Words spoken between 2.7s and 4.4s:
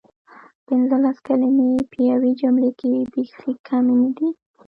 کې بیخې کمې ندي؟!